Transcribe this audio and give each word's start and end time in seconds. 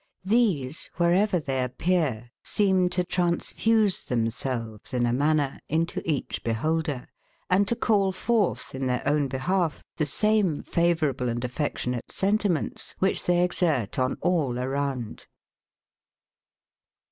These 0.25 0.89
wherever 0.97 1.39
they 1.39 1.63
appear 1.63 2.31
seem 2.41 2.89
to 2.89 3.03
transfuse 3.03 4.03
themselves, 4.05 4.95
in 4.95 5.05
a 5.05 5.13
manner, 5.13 5.59
into 5.69 6.01
each 6.11 6.43
beholder, 6.43 7.07
and 7.51 7.67
to 7.67 7.75
call 7.75 8.11
forth, 8.11 8.73
in 8.73 8.87
their 8.87 9.03
own 9.07 9.27
behalf, 9.27 9.83
the 9.97 10.07
same 10.07 10.63
favourable 10.63 11.29
and 11.29 11.43
affectionate 11.43 12.11
sentiments, 12.11 12.95
which 12.97 13.25
they 13.25 13.43
exert 13.43 13.99
on 13.99 14.17
all 14.21 14.57
around. 14.57 15.27